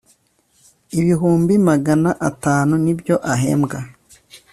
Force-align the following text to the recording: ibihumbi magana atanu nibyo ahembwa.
ibihumbi 0.99 1.53
magana 1.69 2.09
atanu 2.29 2.73
nibyo 2.83 3.15
ahembwa. 3.33 3.77